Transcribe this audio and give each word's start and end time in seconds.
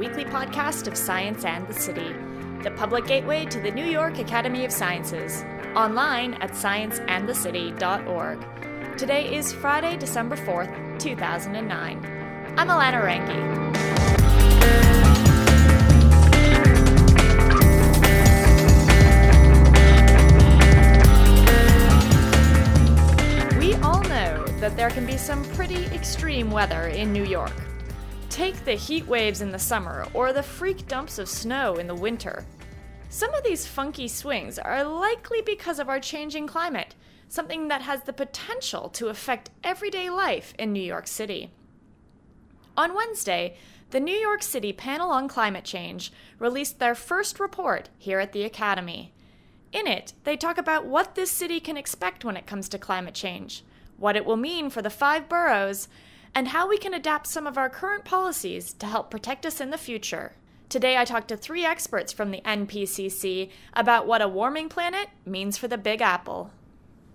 weekly 0.00 0.24
podcast 0.24 0.86
of 0.86 0.96
Science 0.96 1.44
and 1.44 1.68
the 1.68 1.74
City, 1.74 2.14
the 2.62 2.70
public 2.70 3.06
gateway 3.06 3.44
to 3.44 3.60
the 3.60 3.70
New 3.70 3.84
York 3.84 4.18
Academy 4.18 4.64
of 4.64 4.72
Sciences, 4.72 5.44
online 5.76 6.32
at 6.40 6.52
scienceandthecity.org. 6.52 8.96
Today 8.96 9.34
is 9.34 9.52
Friday, 9.52 9.98
December 9.98 10.36
4th, 10.36 10.98
2009. 10.98 11.98
I'm 12.56 12.68
Alana 12.68 13.04
Rangi. 13.04 13.36
We 23.58 23.74
all 23.82 24.00
know 24.04 24.46
that 24.60 24.78
there 24.78 24.88
can 24.88 25.04
be 25.04 25.18
some 25.18 25.44
pretty 25.50 25.84
extreme 25.88 26.50
weather 26.50 26.86
in 26.86 27.12
New 27.12 27.24
York. 27.24 27.52
Take 28.40 28.64
the 28.64 28.72
heat 28.72 29.06
waves 29.06 29.42
in 29.42 29.52
the 29.52 29.58
summer 29.58 30.06
or 30.14 30.32
the 30.32 30.42
freak 30.42 30.88
dumps 30.88 31.18
of 31.18 31.28
snow 31.28 31.74
in 31.76 31.86
the 31.86 31.94
winter. 31.94 32.46
Some 33.10 33.34
of 33.34 33.44
these 33.44 33.66
funky 33.66 34.08
swings 34.08 34.58
are 34.58 34.82
likely 34.82 35.42
because 35.42 35.78
of 35.78 35.90
our 35.90 36.00
changing 36.00 36.46
climate, 36.46 36.94
something 37.28 37.68
that 37.68 37.82
has 37.82 38.02
the 38.02 38.14
potential 38.14 38.88
to 38.94 39.08
affect 39.08 39.50
everyday 39.62 40.08
life 40.08 40.54
in 40.58 40.72
New 40.72 40.82
York 40.82 41.06
City. 41.06 41.52
On 42.78 42.94
Wednesday, 42.94 43.58
the 43.90 44.00
New 44.00 44.16
York 44.16 44.42
City 44.42 44.72
Panel 44.72 45.10
on 45.10 45.28
Climate 45.28 45.64
Change 45.64 46.10
released 46.38 46.78
their 46.78 46.94
first 46.94 47.40
report 47.40 47.90
here 47.98 48.20
at 48.20 48.32
the 48.32 48.44
Academy. 48.44 49.12
In 49.70 49.86
it, 49.86 50.14
they 50.24 50.38
talk 50.38 50.56
about 50.56 50.86
what 50.86 51.14
this 51.14 51.30
city 51.30 51.60
can 51.60 51.76
expect 51.76 52.24
when 52.24 52.38
it 52.38 52.46
comes 52.46 52.70
to 52.70 52.78
climate 52.78 53.14
change, 53.14 53.64
what 53.98 54.16
it 54.16 54.24
will 54.24 54.38
mean 54.38 54.70
for 54.70 54.80
the 54.80 54.88
five 54.88 55.28
boroughs, 55.28 55.88
and 56.34 56.48
how 56.48 56.68
we 56.68 56.78
can 56.78 56.94
adapt 56.94 57.26
some 57.26 57.46
of 57.46 57.58
our 57.58 57.68
current 57.68 58.04
policies 58.04 58.72
to 58.74 58.86
help 58.86 59.10
protect 59.10 59.44
us 59.44 59.60
in 59.60 59.70
the 59.70 59.78
future. 59.78 60.32
Today, 60.68 60.96
I 60.96 61.04
talked 61.04 61.28
to 61.28 61.36
three 61.36 61.64
experts 61.64 62.12
from 62.12 62.30
the 62.30 62.40
NPCC 62.42 63.50
about 63.74 64.06
what 64.06 64.22
a 64.22 64.28
warming 64.28 64.68
planet 64.68 65.08
means 65.26 65.58
for 65.58 65.66
the 65.66 65.76
Big 65.76 66.00
Apple. 66.00 66.52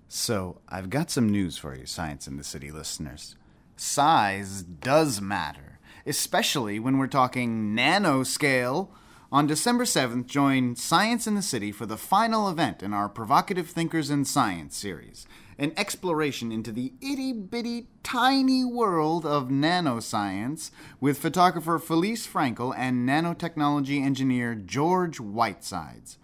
So, 0.10 0.60
I've 0.68 0.90
got 0.90 1.10
some 1.10 1.30
news 1.30 1.58
for 1.58 1.74
you, 1.74 1.86
Science 1.86 2.28
and 2.28 2.38
the 2.38 2.44
City 2.44 2.70
listeners. 2.70 3.38
Size 3.78 4.62
does 4.64 5.22
matter, 5.22 5.80
especially 6.06 6.80
when 6.80 6.98
we're 6.98 7.08
talking 7.08 7.74
nanoscale. 7.76 8.90
On 9.32 9.48
December 9.48 9.86
7th, 9.86 10.28
join 10.28 10.76
Science 10.76 11.26
and 11.26 11.38
the 11.38 11.42
City 11.42 11.72
for 11.72 11.86
the 11.86 11.98
final 11.98 12.50
event 12.50 12.84
in 12.84 12.94
our 12.94 13.08
Provocative 13.08 13.70
Thinkers 13.70 14.10
in 14.10 14.26
Science 14.26 14.76
series 14.76 15.26
an 15.58 15.72
exploration 15.78 16.52
into 16.52 16.72
the 16.72 16.94
itty 17.02 17.32
bitty 17.32 17.88
tiny 18.04 18.66
world 18.66 19.26
of 19.26 19.50
nanoscience 19.50 20.72
with 21.00 21.18
photographer 21.18 21.80
Felice 21.80 22.28
Frankel 22.28 22.74
and 22.78 23.08
nanotechnology 23.08 24.04
engineer 24.04 24.56
George 24.56 25.20
Whitesides. 25.20 26.18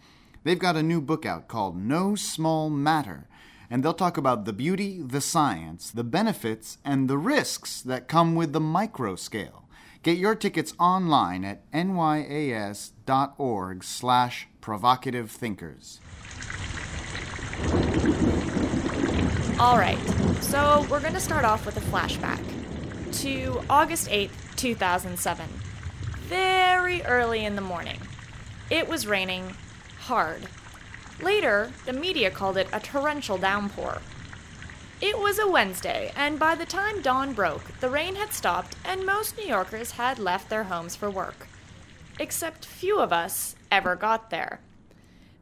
They've 0.44 0.60
got 0.60 0.76
a 0.76 0.84
new 0.84 1.02
book 1.02 1.26
out 1.26 1.48
called 1.48 1.78
No 1.78 2.16
Small 2.16 2.70
Matter, 2.70 3.28
and 3.70 3.84
they'll 3.84 3.94
talk 3.94 4.18
about 4.18 4.46
the 4.46 4.54
beauty, 4.54 5.02
the 5.02 5.22
science, 5.22 5.92
the 5.92 6.04
benefits, 6.04 6.78
and 6.84 7.08
the 7.08 7.18
risks 7.18 7.82
that 7.82 8.08
come 8.08 8.36
with 8.36 8.52
the 8.52 8.60
micro 8.60 9.16
scale. 9.16 9.62
Get 10.04 10.18
your 10.18 10.34
tickets 10.34 10.74
online 10.80 11.46
at 11.46 11.70
nyas.org 11.72 13.84
slash 13.84 14.48
provocative 14.60 15.30
thinkers. 15.30 16.00
All 19.62 19.78
right, 19.78 20.00
so 20.42 20.88
we're 20.90 21.02
going 21.02 21.14
to 21.14 21.20
start 21.20 21.46
off 21.46 21.68
with 21.68 21.78
a 21.78 21.82
flashback 21.82 22.42
to 23.22 23.62
August 23.70 24.08
8th, 24.08 24.56
2007. 24.56 25.48
Very 26.22 27.04
early 27.04 27.46
in 27.46 27.56
the 27.56 27.62
morning. 27.62 28.00
It 28.72 28.88
was 28.90 29.06
raining 29.06 29.56
hard. 30.00 30.48
Later, 31.22 31.72
the 31.86 31.94
media 31.94 32.32
called 32.32 32.58
it 32.58 32.70
a 32.74 32.80
torrential 32.80 33.38
downpour. 33.38 34.02
It 35.00 35.20
was 35.20 35.38
a 35.38 35.48
Wednesday, 35.48 36.12
and 36.16 36.40
by 36.40 36.56
the 36.56 36.66
time 36.66 37.04
dawn 37.04 37.34
broke, 37.34 37.80
the 37.82 37.90
rain 37.92 38.16
had 38.16 38.34
stopped 38.34 38.76
and 38.84 39.06
most 39.06 39.38
New 39.38 39.46
Yorkers 39.46 39.92
had 39.92 40.18
left 40.18 40.50
their 40.50 40.64
homes 40.64 40.96
for 40.96 41.12
work. 41.12 41.46
Except 42.20 42.66
few 42.66 43.00
of 43.00 43.14
us 43.14 43.56
ever 43.72 43.96
got 43.96 44.32
there. 44.32 44.60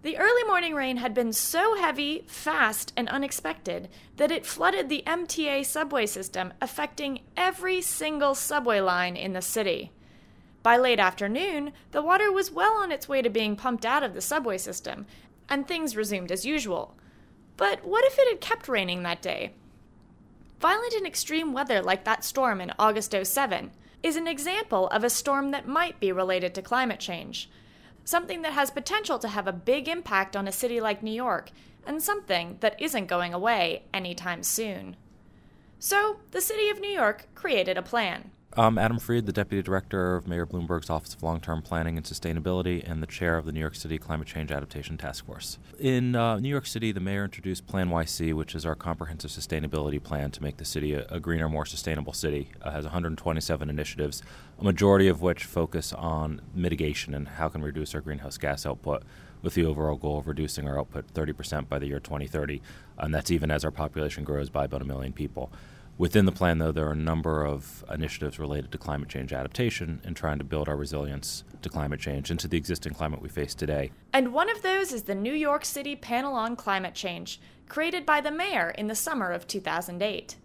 The 0.02 0.18
early 0.18 0.44
morning 0.46 0.76
rain 0.76 0.96
had 0.98 1.14
been 1.14 1.34
so 1.34 1.76
heavy, 1.76 2.24
fast, 2.26 2.94
and 2.96 3.10
unexpected 3.10 3.90
that 4.16 4.32
it 4.32 4.46
flooded 4.46 4.88
the 4.88 5.04
MTA 5.06 5.66
subway 5.66 6.06
system, 6.06 6.54
affecting 6.62 7.20
every 7.36 7.82
single 7.82 8.34
subway 8.34 8.80
line 8.80 9.18
in 9.18 9.34
the 9.34 9.42
city. 9.42 9.92
By 10.64 10.78
late 10.78 11.02
afternoon, 11.02 11.74
the 11.92 12.02
water 12.02 12.32
was 12.32 12.50
well 12.50 12.76
on 12.76 12.94
its 12.94 13.10
way 13.10 13.22
to 13.22 13.30
being 13.30 13.58
pumped 13.58 13.86
out 13.86 14.02
of 14.02 14.14
the 14.14 14.22
subway 14.22 14.58
system, 14.58 15.06
and 15.50 15.68
things 15.68 15.98
resumed 15.98 16.32
as 16.32 16.46
usual. 16.46 16.96
But 17.58 17.84
what 17.84 18.06
if 18.06 18.18
it 18.18 18.30
had 18.30 18.40
kept 18.40 18.70
raining 18.70 19.04
that 19.04 19.22
day? 19.22 19.52
Violent 20.62 20.94
and 20.94 21.06
extreme 21.06 21.52
weather 21.52 21.82
like 21.82 22.06
that 22.06 22.24
storm 22.24 22.62
in 22.62 22.72
August 22.80 23.14
07 23.22 23.72
is 24.02 24.16
an 24.16 24.30
example 24.30 24.88
of 24.88 25.04
a 25.04 25.10
storm 25.10 25.52
that 25.52 25.68
might 25.68 26.00
be 26.00 26.14
related 26.14 26.56
to 26.56 26.62
climate 26.62 27.02
change 27.02 27.50
something 28.10 28.42
that 28.42 28.54
has 28.54 28.72
potential 28.72 29.20
to 29.20 29.28
have 29.28 29.48
a 29.48 29.54
big 29.54 29.88
impact 29.88 30.36
on 30.36 30.48
a 30.48 30.52
city 30.52 30.82
like 30.82 31.04
New 31.04 31.12
York, 31.12 31.52
and 31.86 32.02
something 32.02 32.58
that 32.60 32.82
isn't 32.82 33.06
going 33.06 33.36
away 33.36 33.84
anytime 33.94 34.42
soon. 34.42 34.96
So, 35.78 36.20
the 36.32 36.42
city 36.42 36.70
of 36.70 36.80
New 36.80 36.90
York 36.90 37.28
created 37.36 37.78
a 37.78 37.84
plan. 37.84 38.32
I'm 38.58 38.80
Adam 38.80 38.98
Freed, 38.98 39.28
the 39.28 39.32
Deputy 39.32 39.62
Director 39.62 40.16
of 40.16 40.28
Mayor 40.28 40.48
Bloomberg's 40.48 40.90
Office 40.90 41.14
of 41.14 41.22
Long 41.22 41.40
Term 41.40 41.62
Planning 41.62 41.98
and 41.98 42.06
Sustainability 42.06 42.84
and 42.84 43.02
the 43.02 43.06
Chair 43.06 43.38
of 43.38 43.46
the 43.46 43.52
New 43.52 43.60
York 43.60 43.76
City 43.76 44.00
Climate 44.00 44.28
Change 44.28 44.52
Adaptation 44.52 44.98
Task 44.98 45.24
Force. 45.28 45.60
In 45.80 46.16
uh, 46.16 46.40
New 46.40 46.50
York 46.50 46.66
City, 46.66 46.92
the 46.92 47.00
Mayor 47.00 47.26
introduced 47.26 47.68
PlaNYC, 47.68 48.34
which 48.34 48.56
is 48.56 48.66
our 48.66 48.74
comprehensive 48.74 49.30
sustainability 49.30 50.02
plan 50.02 50.32
to 50.32 50.42
make 50.42 50.58
the 50.58 50.66
city 50.66 50.96
a, 50.96 51.06
a 51.10 51.20
greener, 51.20 51.48
more 51.48 51.68
sustainable 51.68 52.12
city. 52.12 52.50
It 52.66 52.72
has 52.72 52.86
127 52.86 53.70
initiatives, 53.70 54.24
a 54.60 54.64
majority 54.64 55.08
of 55.08 55.22
which 55.22 55.44
focus 55.44 55.94
on 55.94 56.42
mitigation 56.56 57.14
and 57.14 57.28
how 57.28 57.50
can 57.50 57.62
we 57.62 57.68
reduce 57.68 57.94
our 57.94 58.02
greenhouse 58.02 58.40
gas 58.40 58.66
output 58.66 59.04
with 59.44 59.54
the 59.54 59.64
overall 59.64 59.96
goal 59.96 60.18
of 60.18 60.28
reducing 60.28 60.68
our 60.68 60.80
output 60.80 61.06
30% 61.14 61.70
by 61.70 61.78
the 61.78 61.86
year 61.86 62.00
2030. 62.00 62.64
And 62.98 63.14
that's 63.14 63.30
even 63.30 63.52
as 63.52 63.64
our 63.64 63.72
population 63.72 64.24
grows 64.24 64.50
by 64.50 64.66
about 64.66 64.82
a 64.82 64.86
million 64.86 65.14
people. 65.14 65.52
Within 66.00 66.24
the 66.24 66.32
plan, 66.32 66.60
though, 66.60 66.72
there 66.72 66.88
are 66.88 66.94
a 66.94 66.96
number 66.96 67.46
of 67.46 67.84
initiatives 67.94 68.40
related 68.40 68.72
to 68.72 68.78
climate 68.78 69.10
change 69.10 69.34
adaptation 69.34 70.00
and 70.06 70.16
trying 70.16 70.38
to 70.38 70.46
build 70.46 70.70
our 70.70 70.78
resilience 70.78 71.44
to 71.62 71.68
climate 71.68 72.00
change 72.00 72.32
and 72.32 72.40
to 72.40 72.48
the 72.48 72.56
existing 72.56 72.94
climate 72.94 73.22
we 73.22 73.28
face 73.28 73.54
today. 73.54 73.92
And 74.14 74.32
one 74.32 74.50
of 74.50 74.62
those 74.62 74.94
is 74.94 75.04
the 75.04 75.14
New 75.14 75.34
York 75.34 75.66
City 75.66 75.98
Panel 75.98 76.36
on 76.36 76.56
Climate 76.56 76.94
Change, 76.94 77.42
created 77.68 78.06
by 78.06 78.22
the 78.22 78.32
mayor 78.32 78.70
in 78.70 78.88
the 78.88 78.96
summer 78.96 79.30
of 79.30 79.46
2008. 79.46 80.38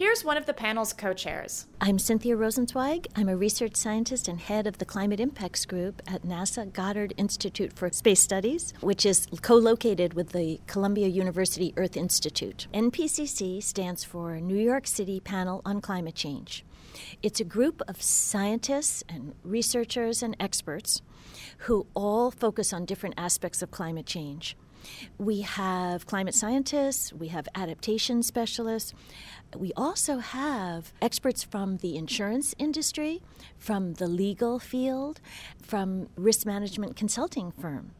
Here's 0.00 0.24
one 0.24 0.38
of 0.38 0.46
the 0.46 0.54
panel's 0.54 0.94
co 0.94 1.12
chairs. 1.12 1.66
I'm 1.78 1.98
Cynthia 1.98 2.34
Rosenzweig. 2.34 3.08
I'm 3.16 3.28
a 3.28 3.36
research 3.36 3.76
scientist 3.76 4.28
and 4.28 4.40
head 4.40 4.66
of 4.66 4.78
the 4.78 4.86
Climate 4.86 5.20
Impacts 5.20 5.66
Group 5.66 6.00
at 6.06 6.22
NASA 6.22 6.72
Goddard 6.72 7.12
Institute 7.18 7.74
for 7.74 7.90
Space 7.92 8.22
Studies, 8.22 8.72
which 8.80 9.04
is 9.04 9.26
co 9.42 9.56
located 9.56 10.14
with 10.14 10.30
the 10.30 10.58
Columbia 10.66 11.06
University 11.06 11.74
Earth 11.76 11.98
Institute. 11.98 12.66
NPCC 12.72 13.62
stands 13.62 14.02
for 14.02 14.40
New 14.40 14.56
York 14.56 14.86
City 14.86 15.20
Panel 15.20 15.60
on 15.66 15.82
Climate 15.82 16.14
Change. 16.14 16.64
It's 17.22 17.40
a 17.40 17.44
group 17.44 17.82
of 17.86 18.00
scientists 18.00 19.04
and 19.06 19.34
researchers 19.44 20.22
and 20.22 20.34
experts 20.40 21.02
who 21.68 21.86
all 21.92 22.30
focus 22.30 22.72
on 22.72 22.86
different 22.86 23.16
aspects 23.18 23.60
of 23.60 23.70
climate 23.70 24.06
change. 24.06 24.56
We 25.18 25.42
have 25.42 26.06
climate 26.06 26.34
scientists, 26.34 27.12
we 27.12 27.28
have 27.28 27.48
adaptation 27.54 28.22
specialists, 28.22 28.94
we 29.56 29.72
also 29.76 30.18
have 30.18 30.92
experts 31.02 31.42
from 31.42 31.78
the 31.78 31.96
insurance 31.96 32.54
industry, 32.58 33.22
from 33.58 33.94
the 33.94 34.06
legal 34.06 34.58
field, 34.58 35.20
from 35.60 36.08
risk 36.16 36.46
management 36.46 36.96
consulting 36.96 37.52
firm, 37.52 37.92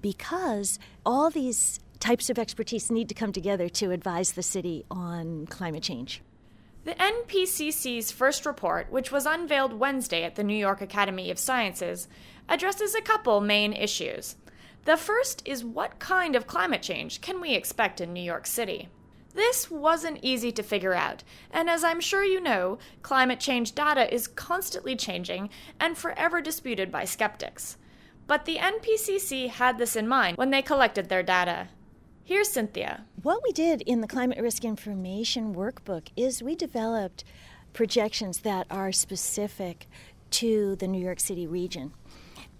because 0.00 0.78
all 1.04 1.30
these 1.30 1.80
types 1.98 2.28
of 2.30 2.38
expertise 2.38 2.90
need 2.90 3.08
to 3.08 3.14
come 3.14 3.32
together 3.32 3.68
to 3.68 3.90
advise 3.90 4.32
the 4.32 4.42
city 4.42 4.84
on 4.90 5.46
climate 5.46 5.82
change. 5.82 6.22
The 6.84 6.94
NPCC's 6.94 8.10
first 8.10 8.44
report, 8.44 8.90
which 8.90 9.12
was 9.12 9.24
unveiled 9.24 9.72
Wednesday 9.72 10.24
at 10.24 10.34
the 10.34 10.42
New 10.42 10.56
York 10.56 10.80
Academy 10.80 11.30
of 11.30 11.38
Sciences, 11.38 12.08
addresses 12.48 12.96
a 12.96 13.00
couple 13.00 13.40
main 13.40 13.72
issues. 13.72 14.34
The 14.84 14.96
first 14.96 15.42
is 15.44 15.64
what 15.64 16.00
kind 16.00 16.34
of 16.34 16.48
climate 16.48 16.82
change 16.82 17.20
can 17.20 17.40
we 17.40 17.54
expect 17.54 18.00
in 18.00 18.12
New 18.12 18.22
York 18.22 18.46
City? 18.46 18.88
This 19.32 19.70
wasn't 19.70 20.18
easy 20.22 20.50
to 20.52 20.62
figure 20.62 20.92
out, 20.92 21.22
and 21.52 21.70
as 21.70 21.84
I'm 21.84 22.00
sure 22.00 22.24
you 22.24 22.40
know, 22.40 22.78
climate 23.00 23.38
change 23.38 23.74
data 23.74 24.12
is 24.12 24.26
constantly 24.26 24.96
changing 24.96 25.50
and 25.78 25.96
forever 25.96 26.40
disputed 26.40 26.90
by 26.90 27.04
skeptics. 27.04 27.78
But 28.26 28.44
the 28.44 28.56
NPCC 28.56 29.48
had 29.50 29.78
this 29.78 29.94
in 29.94 30.08
mind 30.08 30.36
when 30.36 30.50
they 30.50 30.62
collected 30.62 31.08
their 31.08 31.22
data. 31.22 31.68
Here's 32.24 32.50
Cynthia. 32.50 33.04
What 33.22 33.42
we 33.44 33.52
did 33.52 33.82
in 33.82 34.00
the 34.00 34.08
Climate 34.08 34.40
Risk 34.40 34.64
Information 34.64 35.54
Workbook 35.54 36.08
is 36.16 36.42
we 36.42 36.56
developed 36.56 37.24
projections 37.72 38.40
that 38.40 38.66
are 38.70 38.92
specific 38.92 39.86
to 40.30 40.76
the 40.76 40.88
New 40.88 41.02
York 41.02 41.20
City 41.20 41.46
region. 41.46 41.92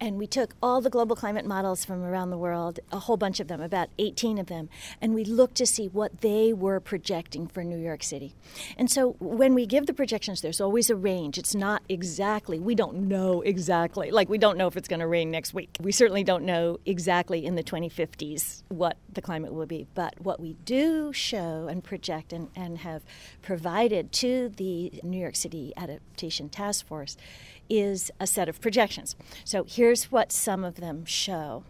And 0.03 0.17
we 0.17 0.27
took 0.27 0.53
all 0.61 0.81
the 0.81 0.89
global 0.89 1.15
climate 1.15 1.45
models 1.45 1.85
from 1.85 2.03
around 2.03 2.29
the 2.29 2.37
world, 2.37 2.77
a 2.91 2.99
whole 2.99 3.15
bunch 3.15 3.39
of 3.39 3.47
them, 3.47 3.61
about 3.61 3.87
18 3.97 4.37
of 4.37 4.47
them, 4.47 4.67
and 4.99 5.13
we 5.13 5.23
looked 5.23 5.55
to 5.55 5.65
see 5.65 5.87
what 5.87 6.19
they 6.19 6.51
were 6.51 6.81
projecting 6.81 7.47
for 7.47 7.63
New 7.63 7.77
York 7.77 8.03
City. 8.03 8.35
And 8.77 8.91
so 8.91 9.15
when 9.21 9.53
we 9.53 9.65
give 9.65 9.85
the 9.85 9.93
projections, 9.93 10.41
there's 10.41 10.59
always 10.59 10.89
a 10.89 10.95
range. 10.97 11.37
It's 11.37 11.55
not 11.55 11.83
exactly, 11.87 12.59
we 12.59 12.75
don't 12.75 13.07
know 13.07 13.39
exactly. 13.43 14.11
Like, 14.11 14.27
we 14.27 14.37
don't 14.37 14.57
know 14.57 14.67
if 14.67 14.75
it's 14.75 14.89
going 14.89 14.99
to 14.99 15.07
rain 15.07 15.31
next 15.31 15.53
week. 15.53 15.77
We 15.79 15.93
certainly 15.93 16.25
don't 16.25 16.43
know 16.43 16.81
exactly 16.85 17.45
in 17.45 17.55
the 17.55 17.63
2050s 17.63 18.63
what 18.67 18.97
the 19.13 19.21
climate 19.21 19.53
will 19.53 19.67
be. 19.67 19.87
But 19.95 20.19
what 20.19 20.37
we 20.37 20.57
do 20.65 21.13
show 21.13 21.67
and 21.69 21.81
project 21.81 22.33
and, 22.33 22.49
and 22.57 22.79
have 22.79 23.03
provided 23.41 24.11
to 24.11 24.49
the 24.49 24.99
New 25.01 25.19
York 25.19 25.37
City 25.37 25.71
Adaptation 25.77 26.49
Task 26.49 26.85
Force 26.85 27.15
is 27.69 28.11
a 28.19 28.27
set 28.27 28.49
of 28.49 28.61
projections. 28.61 29.15
So 29.43 29.65
here's 29.67 30.11
what 30.11 30.31
some 30.31 30.63
of 30.63 30.75
them 30.75 31.05
show. 31.05 31.63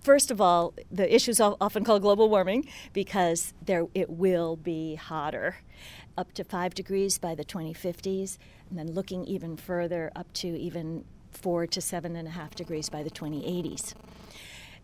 First 0.00 0.30
of 0.30 0.40
all, 0.40 0.74
the 0.90 1.12
issue 1.12 1.32
is 1.32 1.40
often 1.40 1.84
called 1.84 2.02
global 2.02 2.28
warming 2.28 2.68
because 2.92 3.52
there 3.64 3.86
it 3.94 4.10
will 4.10 4.56
be 4.56 4.94
hotter, 4.94 5.56
up 6.16 6.32
to 6.34 6.44
five 6.44 6.74
degrees 6.74 7.18
by 7.18 7.34
the 7.34 7.44
2050s, 7.44 8.38
and 8.70 8.78
then 8.78 8.92
looking 8.92 9.24
even 9.24 9.56
further, 9.56 10.12
up 10.14 10.32
to 10.34 10.48
even 10.48 11.04
four 11.32 11.66
to 11.66 11.80
seven 11.80 12.16
and 12.16 12.28
a 12.28 12.30
half 12.30 12.54
degrees 12.54 12.88
by 12.88 13.02
the 13.02 13.10
2080s 13.10 13.94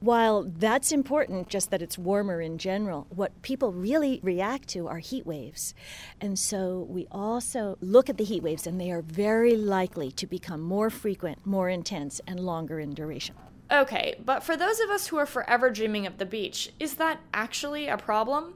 while 0.05 0.43
that's 0.45 0.93
important, 0.93 1.49
just 1.49 1.71
that 1.71 1.81
it's 1.81 1.97
warmer 1.97 2.41
in 2.41 2.59
general, 2.59 3.07
what 3.09 3.41
people 3.41 3.73
really 3.73 4.21
react 4.23 4.69
to 4.69 4.87
are 4.87 4.99
heat 4.99 5.25
waves. 5.27 5.75
And 6.21 6.39
so 6.39 6.87
we 6.91 7.07
also 7.11 7.79
look 7.81 8.11
at 8.11 8.19
the 8.19 8.25
heat 8.25 8.43
waves, 8.43 8.67
and 8.67 8.79
they 8.79 8.91
are 8.91 9.01
very 9.01 9.57
likely 9.57 10.13
to 10.13 10.27
become 10.27 10.61
more 10.61 10.91
frequent, 10.91 11.47
more 11.47 11.71
intense, 11.71 12.21
and 12.27 12.39
longer 12.39 12.79
in 12.79 12.93
duration. 12.93 13.35
Okay, 13.73 14.15
but 14.23 14.43
for 14.43 14.59
those 14.59 14.79
of 14.79 14.91
us 14.91 15.07
who 15.07 15.17
are 15.17 15.27
forever 15.27 15.71
dreaming 15.71 16.07
of 16.07 16.19
the 16.19 16.27
beach, 16.27 16.71
is 16.79 16.95
that 16.95 17.21
actually 17.33 17.89
a 17.89 17.97
problem? 17.97 18.55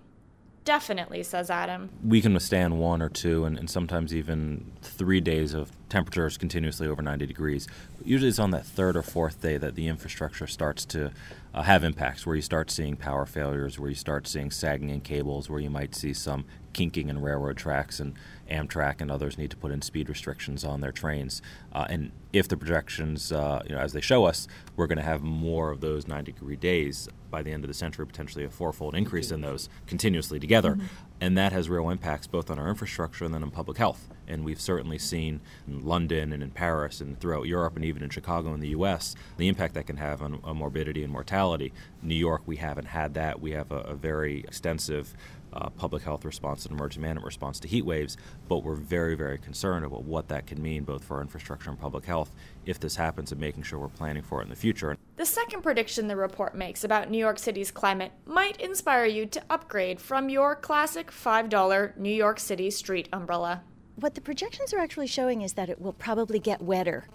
Definitely, 0.69 1.23
says 1.23 1.49
Adam. 1.49 1.89
We 2.05 2.21
can 2.21 2.35
withstand 2.35 2.79
one 2.79 3.01
or 3.01 3.09
two 3.09 3.47
and, 3.47 3.59
and, 3.59 3.71
sometimes 3.71 4.15
even 4.15 4.71
three 4.83 5.19
days 5.19 5.55
of 5.55 5.73
temperatures 5.89 6.37
continuously 6.37 6.87
over 6.87 7.01
90 7.01 7.25
degrees. 7.25 7.67
Usually 8.05 8.29
it's 8.29 8.39
on 8.39 8.51
that 8.51 8.67
third 8.67 8.95
or 8.95 9.01
fourth 9.01 9.41
day 9.41 9.57
that 9.57 9.77
the 9.77 9.87
infrastructure 9.89 10.47
starts 10.47 10.85
to 10.85 11.11
uh, 11.55 11.63
have 11.63 11.85
impacts, 11.85 12.27
where 12.27 12.37
you 12.37 12.43
start 12.43 12.71
seeing 12.71 12.97
power 12.97 13.25
failures, 13.25 13.79
where 13.79 13.89
you 13.89 13.95
start 13.95 14.27
seeing 14.27 14.51
sagging 14.51 14.91
in 14.91 15.01
cables, 15.01 15.49
where 15.49 15.59
you 15.59 15.71
might 15.71 15.95
see 15.95 16.13
some 16.13 16.45
kinking 16.75 17.09
in 17.09 17.23
railroad 17.23 17.57
tracks, 17.57 17.99
and 17.99 18.13
Amtrak 18.51 19.01
and 19.01 19.11
others 19.11 19.39
need 19.39 19.51
to 19.51 19.57
put 19.57 19.73
in 19.73 19.81
speed 19.81 20.11
restrictions 20.11 20.65
on 20.65 20.83
their 20.83 20.93
trains. 20.93 21.41
Uh, 21.73 21.87
and 21.89 22.13
if 22.35 22.47
the 22.47 22.59
projections, 22.59 23.33
uh, 23.33 23.63
you 23.67 23.75
know, 23.75 23.81
as 23.81 23.95
they 23.95 24.03
show 24.03 24.27
us, 24.27 24.47
we're 24.77 24.87
going 24.87 24.99
to 24.99 25.03
have 25.03 25.23
more 25.23 25.71
of 25.71 25.81
those 25.81 26.07
90 26.07 26.33
degree 26.33 26.57
days 26.57 27.09
by 27.31 27.43
the 27.43 27.53
end 27.53 27.65
of 27.65 27.69
the 27.69 27.75
century, 27.75 28.07
potentially 28.07 28.45
a 28.45 28.51
fourfold 28.51 28.95
increase 28.95 29.31
in 29.31 29.41
those 29.41 29.69
continuously 29.87 30.39
together. 30.39 30.73
Mm-hmm. 30.73 30.87
And 31.21 31.39
that 31.39 31.53
has 31.53 31.69
real 31.69 31.91
impacts 31.91 32.27
both 32.27 32.51
on 32.51 32.59
our 32.59 32.69
infrastructure 32.69 33.25
and 33.25 33.35
then 33.35 33.43
on 33.43 33.51
public 33.51 33.79
health. 33.79 34.09
And 34.29 34.45
we've 34.45 34.61
certainly 34.61 34.99
seen 34.99 35.41
in 35.67 35.85
London 35.85 36.33
and 36.33 36.43
in 36.43 36.51
Paris 36.51 37.01
and 37.01 37.19
throughout 37.19 37.47
Europe 37.47 37.75
and 37.77 37.85
even 37.85 38.03
in 38.03 38.11
Chicago 38.11 38.55
in 38.55 38.61
the 38.61 38.69
U.S. 38.69 39.17
the 39.37 39.49
impact 39.49 39.75
that 39.75 39.87
can 39.87 39.97
have 39.97 40.23
on, 40.23 40.41
on 40.45 40.57
morbidity 40.57 41.03
and 41.03 41.13
mortality. 41.13 41.73
New 42.03 42.15
York, 42.15 42.43
we 42.47 42.57
haven't 42.57 42.87
had 42.87 43.15
that. 43.15 43.41
We 43.41 43.53
have 43.53 43.73
a, 43.73 43.81
a 43.81 43.95
very 43.95 44.41
extensive 44.41 45.15
uh, 45.53 45.71
public 45.71 46.03
health 46.03 46.25
response 46.25 46.65
and 46.65 46.73
emergency 46.73 47.01
management 47.01 47.27
response 47.27 47.59
to 47.61 47.69
heat 47.69 47.85
waves, 47.85 48.17
but 48.49 48.59
we're 48.59 48.75
very, 48.75 49.15
very 49.15 49.39
concerned 49.39 49.85
about 49.85 50.05
what 50.05 50.29
that 50.29 50.47
can 50.47 50.61
mean 50.61 50.85
both 50.85 51.05
for 51.05 51.17
our 51.17 51.23
infrastructure 51.23 51.71
and 51.71 51.79
public 51.79 52.05
health 52.05 52.35
if 52.67 52.79
this 52.79 52.97
happens 52.97 53.33
and 53.33 53.41
making 53.41 53.63
sure 53.63 53.79
we're 53.79 53.89
planning 53.89 54.23
for 54.23 54.41
it 54.41 54.45
in 54.45 54.51
the 54.51 54.57
future. 54.57 54.97
The 55.17 55.27
second 55.27 55.63
prediction 55.63 56.07
the 56.07 56.17
report 56.17 56.55
makes 56.55 56.85
about 56.85 57.11
New 57.11 57.19
York 57.19 57.39
City's 57.39 57.71
climate 57.71 58.13
might 58.27 58.61
inspire 58.61 59.07
you 59.07 59.27
to 59.27 59.43
upgrade 59.51 60.01
from 60.01 60.29
your 60.29 60.55
classic 60.55 61.11
$5 61.11 61.97
New 61.97 62.15
York 62.15 62.39
City 62.39 62.71
street 62.71 63.09
umbrella 63.13 63.63
what 64.01 64.15
the 64.15 64.21
projections 64.21 64.73
are 64.73 64.79
actually 64.79 65.07
showing 65.07 65.43
is 65.43 65.55
that 65.55 65.69
it 65.69 65.81
will 65.81 65.93
probably 65.93 66.39
get 66.39 66.63
wetter. 66.63 67.09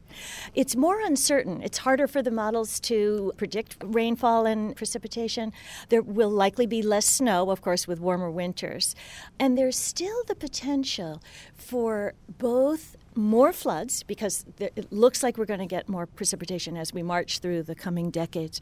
It's 0.54 0.76
more 0.76 1.00
uncertain. 1.00 1.62
It's 1.62 1.80
harder 1.80 2.08
for 2.08 2.22
the 2.22 2.32
models 2.32 2.80
to 2.82 3.34
predict 3.38 3.78
rainfall 3.84 4.46
and 4.46 4.76
precipitation. 4.76 5.54
There 5.90 6.02
will 6.02 6.30
likely 6.30 6.66
be 6.66 6.82
less 6.82 7.06
snow, 7.06 7.50
of 7.52 7.62
course, 7.62 7.88
with 7.88 8.00
warmer 8.00 8.30
winters. 8.30 8.96
And 9.40 9.58
there's 9.58 9.78
still 9.78 10.24
the 10.28 10.36
potential 10.36 11.22
for 11.56 12.14
both 12.28 12.96
more 13.16 13.54
floods 13.54 14.04
because 14.04 14.46
it 14.60 14.92
looks 14.92 15.24
like 15.24 15.38
we're 15.38 15.46
going 15.46 15.60
to 15.60 15.66
get 15.66 15.88
more 15.90 16.06
precipitation 16.06 16.78
as 16.78 16.94
we 16.94 17.04
march 17.04 17.40
through 17.40 17.64
the 17.64 17.76
coming 17.76 18.10
decades. 18.10 18.60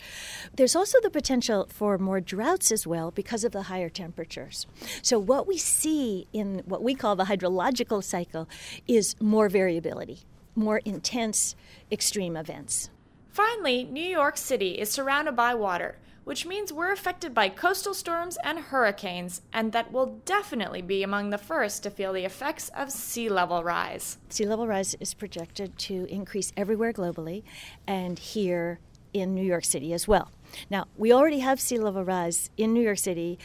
There's 0.55 0.75
also 0.75 0.99
the 1.01 1.09
potential 1.09 1.67
for 1.69 1.97
more 1.97 2.21
droughts 2.21 2.71
as 2.71 2.85
well 2.87 3.11
because 3.11 3.43
of 3.43 3.51
the 3.51 3.63
higher 3.63 3.89
temperatures. 3.89 4.67
So, 5.01 5.19
what 5.19 5.47
we 5.47 5.57
see 5.57 6.27
in 6.33 6.63
what 6.65 6.83
we 6.83 6.95
call 6.95 7.15
the 7.15 7.25
hydrological 7.25 8.03
cycle 8.03 8.47
is 8.87 9.15
more 9.19 9.49
variability, 9.49 10.19
more 10.55 10.77
intense 10.79 11.55
extreme 11.91 12.35
events. 12.35 12.89
Finally, 13.31 13.85
New 13.85 14.03
York 14.03 14.37
City 14.37 14.79
is 14.79 14.89
surrounded 14.89 15.35
by 15.35 15.53
water 15.53 15.97
which 16.23 16.45
means 16.45 16.71
we're 16.71 16.91
affected 16.91 17.33
by 17.33 17.49
coastal 17.49 17.93
storms 17.93 18.37
and 18.43 18.59
hurricanes, 18.59 19.41
and 19.51 19.71
that 19.71 19.91
will 19.91 20.21
definitely 20.25 20.81
be 20.81 21.03
among 21.03 21.29
the 21.29 21.37
first 21.37 21.83
to 21.83 21.89
feel 21.89 22.13
the 22.13 22.25
effects 22.25 22.69
of 22.75 22.91
sea 22.91 23.29
level 23.29 23.63
rise. 23.63 24.17
Sea 24.29 24.45
level 24.45 24.67
rise 24.67 24.95
is 24.99 25.13
projected 25.13 25.77
to 25.77 26.05
increase 26.09 26.51
everywhere 26.55 26.93
globally, 26.93 27.43
and 27.87 28.19
here 28.19 28.79
in 29.13 29.35
New 29.35 29.43
York 29.43 29.65
City 29.65 29.93
as 29.93 30.07
well. 30.07 30.31
Now, 30.69 30.85
we 30.97 31.11
already 31.11 31.39
have 31.39 31.59
sea 31.59 31.77
level 31.77 32.03
rise 32.03 32.49
in 32.57 32.73
New 32.73 32.81
York 32.81 32.97
City 32.97 33.39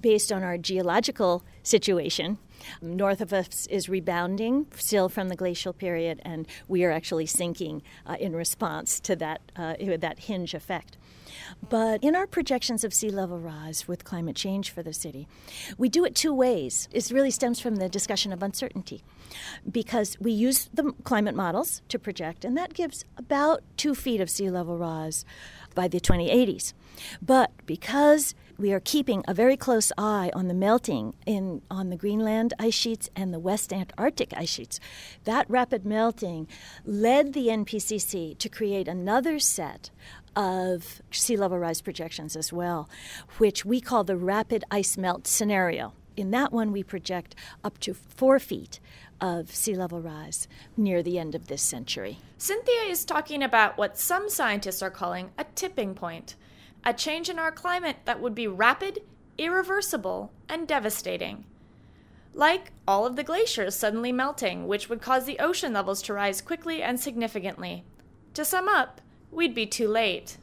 based 0.00 0.32
on 0.32 0.42
our 0.42 0.58
geological 0.58 1.44
situation. 1.62 2.38
North 2.80 3.20
of 3.20 3.32
us 3.32 3.66
is 3.66 3.88
rebounding 3.88 4.66
still 4.76 5.08
from 5.08 5.28
the 5.28 5.36
glacial 5.36 5.72
period, 5.72 6.20
and 6.24 6.46
we 6.66 6.84
are 6.84 6.90
actually 6.90 7.26
sinking 7.26 7.82
uh, 8.06 8.16
in 8.18 8.34
response 8.34 9.00
to 9.00 9.16
that, 9.16 9.40
uh, 9.56 9.74
that 9.98 10.20
hinge 10.20 10.54
effect. 10.54 10.96
But 11.68 12.02
in 12.02 12.14
our 12.16 12.26
projections 12.26 12.84
of 12.84 12.94
sea 12.94 13.10
level 13.10 13.38
rise 13.38 13.86
with 13.86 14.04
climate 14.04 14.36
change 14.36 14.70
for 14.70 14.82
the 14.82 14.92
city, 14.92 15.28
we 15.76 15.88
do 15.88 16.04
it 16.04 16.14
two 16.14 16.34
ways. 16.34 16.88
It 16.92 17.10
really 17.10 17.30
stems 17.30 17.60
from 17.60 17.76
the 17.76 17.88
discussion 17.88 18.32
of 18.32 18.42
uncertainty 18.42 19.02
because 19.70 20.16
we 20.20 20.32
use 20.32 20.68
the 20.72 20.92
climate 21.04 21.34
models 21.34 21.82
to 21.88 21.98
project, 21.98 22.44
and 22.44 22.56
that 22.56 22.74
gives 22.74 23.04
about 23.16 23.62
two 23.76 23.94
feet 23.94 24.20
of 24.20 24.30
sea 24.30 24.50
level 24.50 24.78
rise 24.78 25.24
by 25.78 25.86
the 25.86 26.00
2080s. 26.00 26.72
But 27.22 27.52
because 27.64 28.34
we 28.58 28.72
are 28.72 28.80
keeping 28.80 29.22
a 29.28 29.32
very 29.32 29.56
close 29.56 29.92
eye 29.96 30.32
on 30.34 30.48
the 30.48 30.54
melting 30.54 31.14
in 31.24 31.62
on 31.70 31.90
the 31.90 31.96
Greenland 31.96 32.52
ice 32.58 32.74
sheets 32.74 33.08
and 33.14 33.32
the 33.32 33.38
West 33.38 33.72
Antarctic 33.72 34.34
ice 34.36 34.48
sheets. 34.48 34.80
That 35.22 35.48
rapid 35.48 35.86
melting 35.86 36.48
led 36.84 37.32
the 37.32 37.46
NPCC 37.46 38.36
to 38.38 38.48
create 38.48 38.88
another 38.88 39.38
set 39.38 39.90
of 40.34 41.00
sea 41.12 41.36
level 41.36 41.60
rise 41.60 41.80
projections 41.80 42.34
as 42.34 42.52
well, 42.52 42.90
which 43.36 43.64
we 43.64 43.80
call 43.80 44.02
the 44.02 44.16
rapid 44.16 44.64
ice 44.72 44.98
melt 44.98 45.28
scenario. 45.28 45.92
In 46.16 46.32
that 46.32 46.52
one, 46.52 46.72
we 46.72 46.82
project 46.82 47.36
up 47.62 47.78
to 47.78 47.94
four 47.94 48.40
feet 48.40 48.80
of 49.20 49.54
sea 49.54 49.74
level 49.74 50.00
rise 50.00 50.48
near 50.76 51.02
the 51.02 51.18
end 51.18 51.34
of 51.34 51.48
this 51.48 51.62
century. 51.62 52.18
Cynthia 52.36 52.82
is 52.88 53.04
talking 53.04 53.42
about 53.42 53.76
what 53.76 53.98
some 53.98 54.28
scientists 54.28 54.82
are 54.82 54.90
calling 54.90 55.30
a 55.38 55.44
tipping 55.54 55.94
point, 55.94 56.36
a 56.84 56.92
change 56.92 57.28
in 57.28 57.38
our 57.38 57.52
climate 57.52 57.96
that 58.04 58.20
would 58.20 58.34
be 58.34 58.46
rapid, 58.46 59.00
irreversible, 59.36 60.32
and 60.48 60.68
devastating. 60.68 61.44
Like 62.34 62.72
all 62.86 63.04
of 63.06 63.16
the 63.16 63.24
glaciers 63.24 63.74
suddenly 63.74 64.12
melting, 64.12 64.68
which 64.68 64.88
would 64.88 65.02
cause 65.02 65.24
the 65.24 65.40
ocean 65.40 65.72
levels 65.72 66.02
to 66.02 66.14
rise 66.14 66.40
quickly 66.40 66.82
and 66.82 67.00
significantly. 67.00 67.84
To 68.34 68.44
sum 68.44 68.68
up, 68.68 69.00
we'd 69.32 69.54
be 69.54 69.66
too 69.66 69.88
late. 69.88 70.36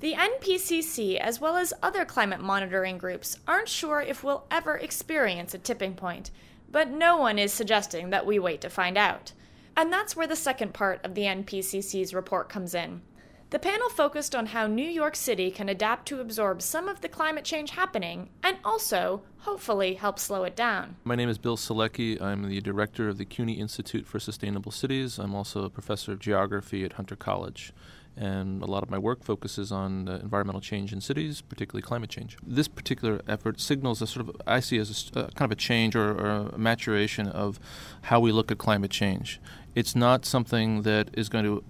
The 0.00 0.12
NPCC, 0.12 1.16
as 1.16 1.40
well 1.40 1.56
as 1.56 1.72
other 1.82 2.04
climate 2.04 2.40
monitoring 2.40 2.98
groups, 2.98 3.38
aren't 3.48 3.68
sure 3.68 4.00
if 4.00 4.22
we'll 4.22 4.44
ever 4.50 4.76
experience 4.76 5.54
a 5.54 5.58
tipping 5.58 5.94
point, 5.94 6.30
but 6.76 6.90
no 6.90 7.16
one 7.16 7.38
is 7.38 7.54
suggesting 7.54 8.10
that 8.10 8.26
we 8.26 8.38
wait 8.38 8.60
to 8.60 8.68
find 8.68 8.98
out. 8.98 9.32
And 9.78 9.90
that's 9.90 10.14
where 10.14 10.26
the 10.26 10.36
second 10.36 10.74
part 10.74 11.02
of 11.06 11.14
the 11.14 11.22
NPCC's 11.22 12.12
report 12.12 12.50
comes 12.50 12.74
in. 12.74 13.00
The 13.48 13.58
panel 13.58 13.88
focused 13.88 14.34
on 14.34 14.44
how 14.44 14.66
New 14.66 14.84
York 14.84 15.16
City 15.16 15.50
can 15.50 15.70
adapt 15.70 16.04
to 16.08 16.20
absorb 16.20 16.60
some 16.60 16.86
of 16.86 17.00
the 17.00 17.08
climate 17.08 17.44
change 17.44 17.70
happening 17.70 18.28
and 18.42 18.58
also, 18.62 19.22
hopefully, 19.38 19.94
help 19.94 20.18
slow 20.18 20.44
it 20.44 20.54
down. 20.54 20.96
My 21.02 21.14
name 21.14 21.30
is 21.30 21.38
Bill 21.38 21.56
Solecki. 21.56 22.20
I'm 22.20 22.46
the 22.46 22.60
director 22.60 23.08
of 23.08 23.16
the 23.16 23.24
CUNY 23.24 23.54
Institute 23.54 24.06
for 24.06 24.20
Sustainable 24.20 24.70
Cities. 24.70 25.18
I'm 25.18 25.34
also 25.34 25.64
a 25.64 25.70
professor 25.70 26.12
of 26.12 26.18
geography 26.18 26.84
at 26.84 26.92
Hunter 26.92 27.16
College 27.16 27.72
and 28.16 28.62
a 28.62 28.66
lot 28.66 28.82
of 28.82 28.90
my 28.90 28.98
work 28.98 29.22
focuses 29.22 29.70
on 29.70 30.08
uh, 30.08 30.18
environmental 30.22 30.60
change 30.60 30.92
in 30.92 31.00
cities, 31.00 31.42
particularly 31.42 31.82
climate 31.82 32.08
change. 32.08 32.36
This 32.42 32.66
particular 32.66 33.20
effort 33.28 33.60
signals 33.60 34.00
a 34.00 34.06
sort 34.06 34.28
of, 34.28 34.36
I 34.46 34.60
see 34.60 34.78
as 34.78 35.10
a, 35.14 35.18
uh, 35.18 35.26
kind 35.34 35.50
of 35.50 35.52
a 35.52 35.60
change 35.60 35.94
or, 35.94 36.12
or, 36.12 36.50
a 36.54 36.58
maturation 36.58 37.28
of 37.28 37.60
how 38.02 38.20
we 38.20 38.32
look 38.32 38.50
at 38.50 38.58
climate 38.58 38.90
change. 38.90 39.40
It's 39.74 39.94
not 39.94 40.24
something 40.24 40.82
that 40.82 41.10
is 41.12 41.28
going 41.28 41.44
to 41.44 41.62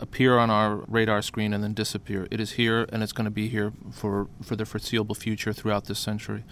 appear 0.00 0.36
on 0.36 0.50
our 0.50 0.76
radar 0.88 1.22
screen 1.22 1.54
and 1.54 1.62
then 1.62 1.74
disappear. 1.74 2.26
It 2.30 2.40
is 2.40 2.52
here 2.52 2.86
and 2.92 3.02
it's 3.02 3.12
going 3.12 3.26
to 3.26 3.30
be 3.30 3.48
here 3.48 3.72
for, 3.92 4.28
for 4.42 4.56
the 4.56 4.64
foreseeable 4.64 5.14
future 5.14 5.52
throughout 5.52 5.84
this 5.84 6.00
century. 6.00 6.44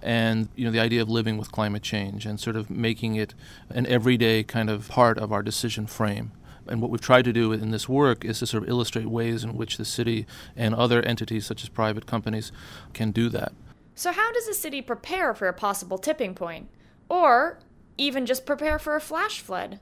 And 0.00 0.48
you 0.54 0.64
know 0.64 0.70
the 0.70 0.80
idea 0.80 1.02
of 1.02 1.08
living 1.08 1.38
with 1.38 1.50
climate 1.50 1.82
change 1.82 2.26
and 2.26 2.38
sort 2.38 2.56
of 2.56 2.70
making 2.70 3.16
it 3.16 3.34
an 3.70 3.86
everyday 3.86 4.42
kind 4.42 4.70
of 4.70 4.88
part 4.88 5.18
of 5.18 5.32
our 5.32 5.42
decision 5.42 5.86
frame. 5.86 6.32
And 6.68 6.80
what 6.80 6.90
we've 6.90 7.00
tried 7.00 7.24
to 7.24 7.32
do 7.32 7.52
in 7.52 7.70
this 7.70 7.88
work 7.88 8.24
is 8.24 8.38
to 8.38 8.46
sort 8.46 8.62
of 8.62 8.68
illustrate 8.68 9.06
ways 9.06 9.44
in 9.44 9.56
which 9.56 9.76
the 9.76 9.84
city 9.84 10.26
and 10.56 10.74
other 10.74 11.02
entities, 11.02 11.46
such 11.46 11.62
as 11.62 11.68
private 11.68 12.06
companies, 12.06 12.52
can 12.92 13.10
do 13.10 13.28
that. 13.30 13.52
So, 13.94 14.12
how 14.12 14.32
does 14.32 14.48
a 14.48 14.54
city 14.54 14.82
prepare 14.82 15.34
for 15.34 15.48
a 15.48 15.52
possible 15.52 15.98
tipping 15.98 16.34
point? 16.34 16.68
Or 17.08 17.60
even 17.96 18.26
just 18.26 18.46
prepare 18.46 18.78
for 18.78 18.96
a 18.96 19.00
flash 19.00 19.40
flood? 19.40 19.78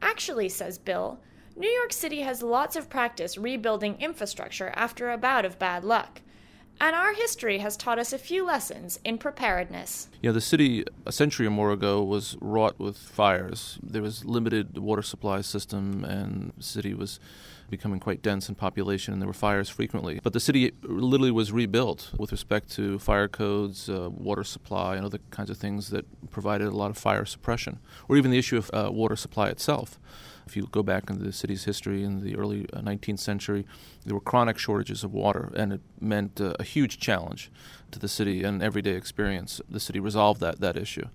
Actually, 0.00 0.48
says 0.48 0.78
Bill, 0.78 1.20
New 1.56 1.68
York 1.68 1.92
City 1.92 2.20
has 2.20 2.42
lots 2.42 2.76
of 2.76 2.88
practice 2.88 3.36
rebuilding 3.36 4.00
infrastructure 4.00 4.72
after 4.74 5.10
a 5.10 5.18
bout 5.18 5.44
of 5.44 5.58
bad 5.58 5.84
luck. 5.84 6.20
And 6.80 6.96
our 6.96 7.14
history 7.14 7.58
has 7.58 7.76
taught 7.76 7.98
us 7.98 8.12
a 8.12 8.18
few 8.18 8.44
lessons 8.44 8.98
in 9.04 9.18
preparedness. 9.18 10.08
You 10.20 10.30
know, 10.30 10.34
the 10.34 10.40
city 10.40 10.84
a 11.06 11.12
century 11.12 11.46
or 11.46 11.50
more 11.50 11.70
ago 11.72 12.02
was 12.02 12.36
wrought 12.40 12.78
with 12.78 12.96
fires. 12.98 13.78
There 13.82 14.02
was 14.02 14.24
limited 14.24 14.78
water 14.78 15.02
supply 15.02 15.42
system, 15.42 16.04
and 16.04 16.52
the 16.56 16.62
city 16.64 16.92
was 16.92 17.20
becoming 17.70 18.00
quite 18.00 18.20
dense 18.20 18.48
in 18.48 18.54
population, 18.54 19.12
and 19.14 19.22
there 19.22 19.26
were 19.26 19.32
fires 19.32 19.68
frequently. 19.68 20.20
But 20.22 20.34
the 20.34 20.40
city 20.40 20.72
literally 20.82 21.30
was 21.30 21.52
rebuilt 21.52 22.10
with 22.18 22.30
respect 22.30 22.70
to 22.72 22.98
fire 22.98 23.28
codes, 23.28 23.88
uh, 23.88 24.10
water 24.10 24.44
supply, 24.44 24.96
and 24.96 25.06
other 25.06 25.20
kinds 25.30 25.50
of 25.50 25.56
things 25.56 25.88
that 25.90 26.04
provided 26.30 26.68
a 26.68 26.76
lot 26.76 26.90
of 26.90 26.98
fire 26.98 27.24
suppression, 27.24 27.78
or 28.08 28.16
even 28.16 28.30
the 28.30 28.38
issue 28.38 28.58
of 28.58 28.70
uh, 28.74 28.90
water 28.92 29.16
supply 29.16 29.48
itself. 29.48 29.98
If 30.46 30.56
you 30.56 30.68
go 30.70 30.82
back 30.82 31.08
into 31.08 31.22
the 31.22 31.32
city's 31.32 31.64
history 31.64 32.02
in 32.02 32.20
the 32.20 32.36
early 32.36 32.64
19th 32.72 33.14
uh, 33.14 33.16
century, 33.16 33.66
there 34.04 34.14
were 34.14 34.20
chronic 34.20 34.58
shortages 34.58 35.04
of 35.04 35.12
water, 35.12 35.52
and 35.54 35.72
it 35.72 35.80
meant 36.00 36.40
uh, 36.40 36.54
a 36.58 36.64
huge 36.64 36.98
challenge 36.98 37.50
to 37.90 37.98
the 37.98 38.08
city 38.08 38.42
and 38.42 38.62
everyday 38.62 38.92
experience. 38.92 39.60
The 39.68 39.80
city 39.80 40.00
resolved 40.00 40.40
that, 40.40 40.60
that 40.60 40.76
issue. 40.76 41.08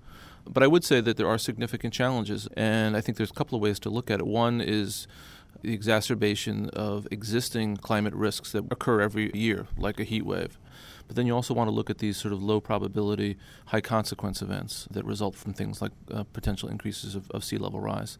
But 0.49 0.63
I 0.63 0.67
would 0.67 0.83
say 0.83 1.01
that 1.01 1.17
there 1.17 1.27
are 1.27 1.37
significant 1.37 1.93
challenges, 1.93 2.47
and 2.55 2.95
I 2.95 3.01
think 3.01 3.17
there's 3.17 3.31
a 3.31 3.33
couple 3.33 3.55
of 3.55 3.61
ways 3.61 3.79
to 3.79 3.89
look 3.89 4.09
at 4.09 4.19
it. 4.19 4.27
One 4.27 4.61
is 4.61 5.07
the 5.61 5.73
exacerbation 5.73 6.69
of 6.69 7.07
existing 7.11 7.77
climate 7.77 8.13
risks 8.13 8.51
that 8.51 8.65
occur 8.71 9.01
every 9.01 9.31
year, 9.33 9.67
like 9.77 9.99
a 9.99 10.03
heat 10.03 10.25
wave. 10.25 10.57
But 11.07 11.15
then 11.15 11.25
you 11.25 11.33
also 11.33 11.53
want 11.53 11.69
to 11.69 11.71
look 11.71 11.89
at 11.89 11.99
these 11.99 12.17
sort 12.17 12.33
of 12.33 12.43
low 12.43 12.59
probability, 12.59 13.37
high 13.67 13.81
consequence 13.81 14.41
events 14.41 14.87
that 14.91 15.05
result 15.05 15.35
from 15.35 15.53
things 15.53 15.81
like 15.81 15.93
uh, 16.13 16.23
potential 16.33 16.69
increases 16.69 17.15
of, 17.15 17.31
of 17.31 17.43
sea 17.43 17.57
level 17.57 17.79
rise. 17.79 18.17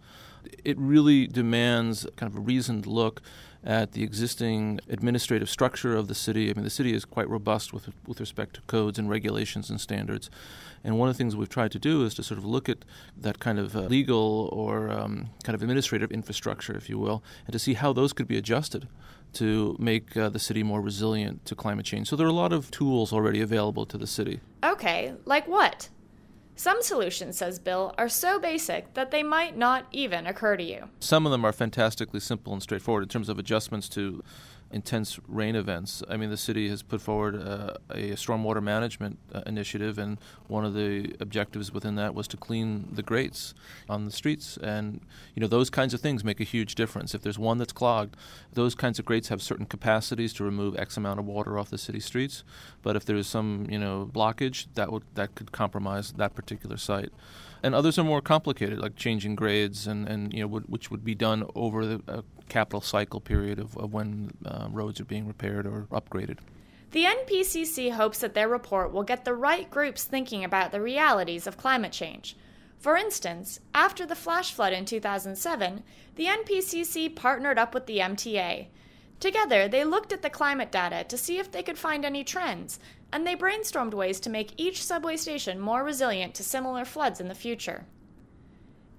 It 0.64 0.78
really 0.78 1.28
demands 1.28 2.08
kind 2.16 2.32
of 2.32 2.38
a 2.38 2.42
reasoned 2.42 2.86
look 2.86 3.22
at 3.64 3.92
the 3.92 4.04
existing 4.04 4.80
administrative 4.88 5.50
structure 5.50 5.96
of 5.96 6.08
the 6.08 6.16
city. 6.16 6.50
I 6.50 6.54
mean, 6.54 6.64
the 6.64 6.70
city 6.70 6.94
is 6.94 7.04
quite 7.06 7.30
robust 7.30 7.74
with, 7.74 7.90
with 8.06 8.20
respect 8.20 8.56
to 8.56 8.62
codes 8.62 8.98
and 8.98 9.10
regulations 9.10 9.70
and 9.70 9.82
standards. 9.82 10.30
And 10.84 10.98
one 10.98 11.10
of 11.10 11.16
the 11.16 11.18
things 11.18 11.36
we've 11.36 11.50
tried 11.50 11.72
to 11.72 11.80
do 11.80 12.06
is 12.06 12.14
to 12.16 12.24
sort 12.24 12.38
of 12.38 12.46
look 12.46 12.70
at 12.70 12.86
that 13.18 13.40
kind 13.40 13.60
of 13.60 13.76
uh, 13.76 13.82
legal 13.82 14.50
or 14.54 14.90
um, 14.90 15.30
kind 15.44 15.54
of 15.56 15.62
administrative 15.62 16.12
infrastructure, 16.12 16.78
if 16.78 16.90
you 16.90 16.98
will, 16.98 17.24
and 17.46 17.54
to 17.54 17.60
see 17.60 17.74
how 17.74 17.92
those 17.92 18.14
could 18.14 18.28
be 18.28 18.38
adjusted 18.38 18.88
to 19.34 19.76
make 19.80 20.16
uh, 20.16 20.30
the 20.30 20.40
city 20.40 20.64
more 20.64 20.82
resilient 20.82 21.44
to 21.46 21.56
climate 21.56 21.86
change. 21.86 22.08
So 22.08 22.16
there 22.16 22.26
are 22.26 22.30
a 22.30 22.34
lot 22.34 22.54
of 22.54 22.72
tools 22.72 23.12
already 23.12 23.42
available 23.42 23.86
to 23.88 23.98
the 23.98 24.08
city. 24.08 24.40
Okay, 24.64 25.14
like 25.26 25.48
what? 25.48 25.90
Some 26.58 26.82
solutions, 26.82 27.38
says 27.38 27.60
Bill, 27.60 27.94
are 28.00 28.10
so 28.10 28.40
basic 28.40 28.96
that 28.96 29.12
they 29.12 29.22
might 29.22 29.56
not 29.56 29.86
even 29.92 30.26
occur 30.26 30.58
to 30.58 30.64
you. 30.64 30.90
Some 31.00 31.28
of 31.28 31.32
them 31.32 31.46
are 31.46 31.54
fantastically 31.54 32.20
simple 32.20 32.52
and 32.52 32.64
straightforward 32.64 33.04
in 33.04 33.10
terms 33.10 33.30
of 33.30 33.38
adjustments 33.38 33.88
to 33.90 34.24
intense 34.72 35.20
rain 35.28 35.56
events. 35.56 36.04
I 36.10 36.18
mean, 36.18 36.30
the 36.30 36.38
city 36.38 36.70
has 36.70 36.84
put 36.84 37.02
forward 37.02 37.36
uh, 37.36 37.76
a 37.90 38.12
stormwater 38.12 38.62
management 38.62 39.20
uh, 39.34 39.42
initiative, 39.46 39.98
and 39.98 40.18
one 40.48 40.66
of 40.66 40.74
the 40.74 41.16
objectives 41.20 41.72
within 41.72 41.96
that 41.96 42.14
was 42.14 42.28
to 42.30 42.38
clean 42.38 42.90
the 42.92 43.04
grates 43.04 43.54
on 43.90 44.06
the 44.06 44.12
streets. 44.12 44.58
And 44.58 45.02
you 45.36 45.42
know, 45.42 45.48
those 45.48 45.70
kinds 45.70 45.94
of 45.94 46.02
things 46.02 46.24
make 46.24 46.40
a 46.40 46.46
huge 46.46 46.76
difference. 46.76 47.16
If 47.16 47.22
there's 47.22 47.40
one 47.40 47.58
that's 47.58 47.74
clogged, 47.74 48.16
those 48.54 48.76
kinds 48.76 49.00
of 49.00 49.06
grates 49.06 49.30
have 49.30 49.42
certain 49.42 49.66
capacities 49.66 50.34
to 50.34 50.44
remove 50.44 50.78
X 50.78 50.98
amount 50.98 51.20
of 51.20 51.26
water 51.26 51.58
off 51.58 51.70
the 51.70 51.78
city 51.78 52.00
streets. 52.00 52.44
But 52.82 52.96
if 52.96 53.06
there's 53.06 53.28
some 53.28 53.68
you 53.70 53.80
know 53.80 54.10
blockage, 54.12 54.68
that 54.76 54.92
would 54.92 55.04
that 55.16 55.36
could 55.36 55.52
compromise 55.52 56.14
that 56.14 56.36
particular 56.36 56.78
site 56.78 57.12
and 57.64 57.76
others 57.76 57.98
are 57.98 58.04
more 58.04 58.22
complicated, 58.22 58.80
like 58.80 58.96
changing 58.96 59.36
grades, 59.36 59.88
and, 59.88 60.08
and 60.08 60.34
you 60.34 60.42
know, 60.42 60.48
which 60.48 60.92
would 60.92 61.04
be 61.04 61.16
done 61.16 61.44
over 61.56 61.86
the 61.86 62.02
uh, 62.08 62.22
capital 62.50 62.82
cycle 62.82 63.20
period 63.20 63.60
of, 63.60 63.78
of 63.78 63.94
when 63.94 64.32
uh, 64.46 64.68
roads 64.72 65.00
are 65.00 65.06
being 65.06 65.28
repaired 65.28 65.66
or 65.66 65.88
upgraded. 65.92 66.38
The 66.92 67.04
NPCC 67.04 67.92
hopes 67.92 68.20
that 68.20 68.34
their 68.34 68.48
report 68.48 68.94
will 68.94 69.04
get 69.04 69.26
the 69.26 69.34
right 69.34 69.70
groups 69.70 70.04
thinking 70.06 70.44
about 70.44 70.72
the 70.72 70.82
realities 70.82 71.46
of 71.46 71.58
climate 71.58 71.92
change. 71.92 72.38
For 72.80 72.96
instance, 72.96 73.60
after 73.74 74.06
the 74.06 74.16
flash 74.16 74.54
flood 74.54 74.72
in 74.72 74.86
2007, 74.86 75.84
the 76.16 76.26
NPCC 76.26 77.16
partnered 77.16 77.58
up 77.58 77.74
with 77.74 77.88
the 77.88 77.98
MTA. 77.98 78.68
Together, 79.20 79.68
they 79.68 79.84
looked 79.84 80.14
at 80.14 80.22
the 80.22 80.30
climate 80.30 80.72
data 80.72 81.04
to 81.04 81.18
see 81.18 81.40
if 81.40 81.52
they 81.52 81.64
could 81.64 81.78
find 81.78 82.06
any 82.06 82.24
trends, 82.24 82.80
and 83.12 83.26
they 83.26 83.36
brainstormed 83.36 83.94
ways 83.94 84.20
to 84.20 84.30
make 84.30 84.54
each 84.58 84.84
subway 84.84 85.18
station 85.18 85.60
more 85.60 85.84
resilient 85.84 86.34
to 86.36 86.44
similar 86.44 86.86
floods 86.86 87.20
in 87.20 87.28
the 87.28 87.36
future. 87.36 87.86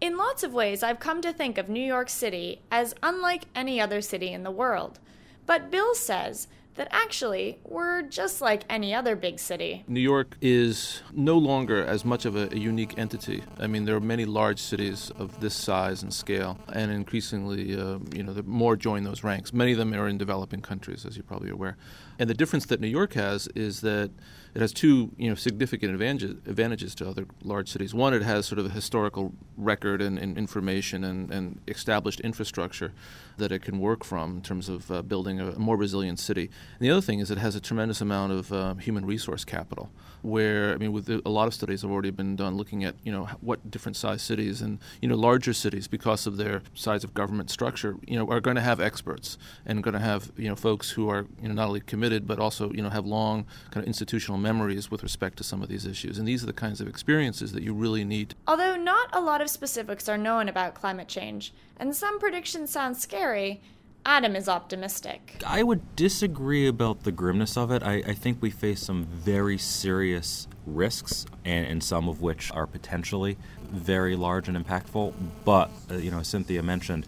In 0.00 0.16
lots 0.16 0.42
of 0.42 0.54
ways, 0.54 0.82
I've 0.82 1.00
come 1.00 1.20
to 1.22 1.32
think 1.32 1.58
of 1.58 1.68
New 1.68 1.84
York 1.84 2.08
City 2.08 2.62
as 2.70 2.94
unlike 3.02 3.44
any 3.54 3.80
other 3.80 4.00
city 4.00 4.32
in 4.32 4.44
the 4.44 4.50
world. 4.50 5.00
But 5.44 5.70
Bill 5.70 5.94
says 5.94 6.46
that 6.78 6.88
actually 6.92 7.58
we're 7.64 8.02
just 8.02 8.40
like 8.40 8.62
any 8.70 8.94
other 8.94 9.16
big 9.16 9.38
city. 9.38 9.84
New 9.88 10.00
York 10.00 10.36
is 10.40 11.02
no 11.12 11.36
longer 11.36 11.84
as 11.84 12.04
much 12.04 12.24
of 12.24 12.36
a, 12.36 12.48
a, 12.52 12.56
unique 12.56 12.96
entity. 12.96 13.42
I 13.58 13.66
mean, 13.66 13.84
there 13.84 13.96
are 13.96 14.00
many 14.00 14.24
large 14.24 14.60
cities 14.60 15.10
of 15.18 15.40
this 15.40 15.54
size 15.54 16.02
and 16.04 16.14
scale, 16.14 16.58
and 16.72 16.90
increasingly, 16.90 17.74
uh, 17.74 17.98
you 18.14 18.22
know, 18.22 18.34
more 18.46 18.76
join 18.76 19.02
those 19.02 19.24
ranks. 19.24 19.52
Many 19.52 19.72
of 19.72 19.78
them 19.78 19.92
are 19.92 20.08
in 20.08 20.18
developing 20.18 20.60
countries, 20.60 21.04
as 21.04 21.16
you're 21.16 21.24
probably 21.24 21.50
aware. 21.50 21.76
And 22.18 22.30
the 22.30 22.34
difference 22.34 22.66
that 22.66 22.80
New 22.80 22.88
York 22.88 23.14
has 23.14 23.48
is 23.48 23.80
that 23.80 24.10
it 24.58 24.62
has 24.62 24.72
two 24.72 25.12
you 25.16 25.28
know 25.28 25.36
significant 25.36 25.92
advantages, 25.92 26.32
advantages 26.44 26.92
to 26.96 27.08
other 27.08 27.26
large 27.44 27.68
cities. 27.68 27.94
One, 27.94 28.12
it 28.12 28.22
has 28.22 28.44
sort 28.44 28.58
of 28.58 28.66
a 28.66 28.70
historical 28.70 29.32
record 29.56 30.02
and, 30.02 30.18
and 30.18 30.36
information 30.36 31.04
and, 31.04 31.32
and, 31.32 31.60
established 31.68 32.18
infrastructure 32.22 32.90
that 33.36 33.52
it 33.52 33.62
can 33.62 33.78
work 33.78 34.02
from 34.02 34.38
in 34.38 34.42
terms 34.42 34.68
of 34.68 34.90
uh, 34.90 35.02
building 35.02 35.38
a, 35.38 35.56
more 35.60 35.76
resilient 35.76 36.18
city. 36.18 36.50
And 36.80 36.80
the 36.80 36.90
other 36.90 37.00
thing 37.00 37.20
is 37.20 37.30
it 37.30 37.38
has 37.38 37.54
a 37.54 37.60
tremendous 37.60 38.00
amount 38.00 38.32
of 38.32 38.52
uh, 38.52 38.74
human 38.74 39.06
resource 39.06 39.44
capital. 39.44 39.90
Where 40.22 40.72
I 40.74 40.76
mean, 40.76 40.92
with 40.92 41.08
a 41.08 41.28
lot 41.28 41.46
of 41.46 41.54
studies 41.54 41.82
have 41.82 41.90
already 41.90 42.10
been 42.10 42.36
done 42.36 42.56
looking 42.56 42.84
at 42.84 42.94
you 43.04 43.12
know 43.12 43.28
what 43.40 43.70
different 43.70 43.96
size 43.96 44.22
cities 44.22 44.60
and 44.60 44.78
you 45.00 45.08
know 45.08 45.16
larger 45.16 45.52
cities 45.52 45.88
because 45.88 46.26
of 46.26 46.36
their 46.36 46.62
size 46.74 47.04
of 47.04 47.14
government 47.14 47.50
structure 47.50 47.96
you 48.06 48.16
know 48.16 48.28
are 48.30 48.40
going 48.40 48.56
to 48.56 48.62
have 48.62 48.80
experts 48.80 49.38
and 49.64 49.82
going 49.82 49.94
to 49.94 50.00
have 50.00 50.32
you 50.36 50.48
know 50.48 50.56
folks 50.56 50.90
who 50.90 51.08
are 51.08 51.26
you 51.40 51.48
know 51.48 51.54
not 51.54 51.68
only 51.68 51.80
committed 51.80 52.26
but 52.26 52.38
also 52.38 52.72
you 52.72 52.82
know 52.82 52.90
have 52.90 53.06
long 53.06 53.46
kind 53.70 53.82
of 53.84 53.86
institutional 53.86 54.38
memories 54.38 54.90
with 54.90 55.02
respect 55.02 55.36
to 55.38 55.44
some 55.44 55.62
of 55.62 55.68
these 55.68 55.86
issues. 55.86 56.18
And 56.18 56.26
these 56.26 56.42
are 56.42 56.46
the 56.46 56.52
kinds 56.52 56.80
of 56.80 56.88
experiences 56.88 57.52
that 57.52 57.62
you 57.62 57.72
really 57.72 58.04
need. 58.04 58.34
Although 58.46 58.76
not 58.76 59.08
a 59.12 59.20
lot 59.20 59.40
of 59.40 59.50
specifics 59.50 60.08
are 60.08 60.18
known 60.18 60.48
about 60.48 60.74
climate 60.74 61.08
change, 61.08 61.52
and 61.76 61.94
some 61.94 62.18
predictions 62.18 62.70
sound 62.70 62.96
scary, 62.96 63.60
Adam 64.06 64.34
is 64.34 64.48
optimistic. 64.48 65.42
I 65.46 65.62
would 65.62 65.94
disagree 65.94 66.66
about 66.66 67.04
the 67.04 67.12
grimness 67.12 67.56
of 67.56 67.70
it. 67.70 67.82
I, 67.82 67.96
I 67.96 68.14
think 68.14 68.40
we 68.40 68.50
face 68.50 68.80
some 68.80 69.04
very 69.04 69.58
serious 69.58 70.48
risks, 70.66 71.26
and, 71.44 71.66
and, 71.66 71.84
some 71.84 72.08
of 72.08 72.20
which 72.20 72.50
are 72.52 72.66
potentially 72.66 73.36
very 73.70 74.16
large 74.16 74.48
and 74.48 74.56
impactful. 74.56 75.12
But, 75.44 75.70
uh, 75.90 75.96
you 75.96 76.10
know, 76.10 76.22
Cynthia 76.22 76.62
mentioned, 76.62 77.06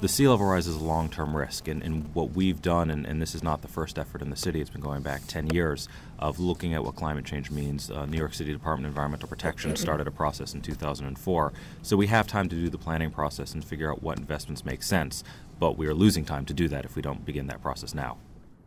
the 0.00 0.08
sea 0.08 0.28
level 0.28 0.46
rise 0.46 0.66
is 0.66 0.76
a 0.76 0.84
long 0.84 1.08
term 1.08 1.36
risk, 1.36 1.66
and, 1.66 1.82
and, 1.82 2.14
what 2.14 2.32
we've 2.32 2.60
done, 2.60 2.90
and, 2.90 3.06
and, 3.06 3.22
this 3.22 3.34
is 3.34 3.42
not 3.42 3.62
the 3.62 3.68
first 3.68 3.98
effort 3.98 4.20
in 4.20 4.28
the 4.28 4.36
city, 4.36 4.60
it's 4.60 4.68
been 4.68 4.82
going 4.82 5.02
back 5.02 5.22
10 5.26 5.48
years 5.48 5.88
of 6.18 6.38
looking 6.38 6.74
at 6.74 6.84
what 6.84 6.94
climate 6.94 7.24
change 7.24 7.50
means. 7.50 7.90
Uh, 7.90 8.04
New 8.06 8.18
York 8.18 8.34
City 8.34 8.52
Department 8.52 8.86
of 8.86 8.90
Environmental 8.90 9.28
Protection 9.28 9.76
started 9.76 10.06
a 10.06 10.10
process 10.10 10.52
in 10.52 10.60
2004. 10.60 11.52
So 11.82 11.96
we 11.96 12.06
have 12.08 12.26
time 12.26 12.48
to 12.48 12.56
do 12.56 12.68
the 12.68 12.78
planning 12.78 13.10
process 13.10 13.54
and 13.54 13.64
figure 13.64 13.90
out 13.90 14.02
what 14.02 14.18
investments 14.18 14.64
make 14.64 14.82
sense, 14.82 15.24
but 15.58 15.76
we 15.76 15.86
are 15.86 15.94
losing 15.94 16.24
time 16.24 16.44
to 16.46 16.54
do 16.54 16.68
that 16.68 16.84
if 16.84 16.96
we 16.96 17.02
don't 17.02 17.24
begin 17.24 17.46
that 17.48 17.62
process 17.62 17.94
now. 17.94 18.16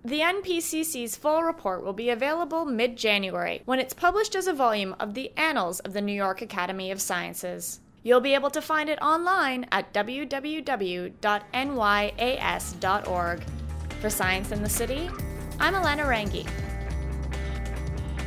The 0.05 0.21
NPCC's 0.21 1.15
full 1.17 1.43
report 1.43 1.83
will 1.83 1.93
be 1.93 2.09
available 2.09 2.63
mid 2.65 2.95
January 2.95 3.61
when 3.65 3.79
it's 3.79 3.93
published 3.93 4.35
as 4.35 4.47
a 4.47 4.53
volume 4.53 4.95
of 4.99 5.13
the 5.13 5.31
Annals 5.35 5.79
of 5.81 5.93
the 5.93 6.01
New 6.01 6.13
York 6.13 6.41
Academy 6.41 6.91
of 6.91 7.01
Sciences. 7.01 7.81
You'll 8.03 8.21
be 8.21 8.33
able 8.33 8.51
to 8.51 8.61
find 8.61 8.89
it 8.89 9.01
online 9.01 9.65
at 9.71 9.93
www.nyas.org. 9.93 11.13
For 13.99 14.09
Science 14.09 14.51
and 14.51 14.63
the 14.63 14.69
City, 14.69 15.09
I'm 15.59 15.75
Elena 15.75 16.03
Rangi. 16.03 16.47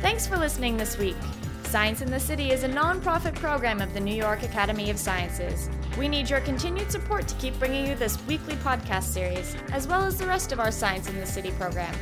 Thanks 0.01 0.27
for 0.27 0.37
listening 0.37 0.77
this 0.77 0.97
week. 0.97 1.15
Science 1.63 2.01
and 2.01 2.11
the 2.11 2.19
City 2.19 2.51
is 2.51 2.63
a 2.63 2.69
nonprofit 2.69 3.33
program 3.35 3.81
of 3.81 3.93
the 3.93 3.99
New 3.99 4.13
York 4.13 4.43
Academy 4.43 4.89
of 4.89 4.99
Sciences. 4.99 5.69
We 5.97 6.07
need 6.07 6.29
your 6.29 6.41
continued 6.41 6.91
support 6.91 7.27
to 7.27 7.35
keep 7.35 7.57
bringing 7.59 7.85
you 7.85 7.95
this 7.95 8.17
weekly 8.25 8.55
podcast 8.55 9.03
series, 9.03 9.55
as 9.71 9.87
well 9.87 10.03
as 10.03 10.17
the 10.17 10.25
rest 10.25 10.51
of 10.51 10.59
our 10.59 10.71
Science 10.71 11.07
and 11.09 11.21
the 11.21 11.25
City 11.25 11.51
program, 11.51 11.93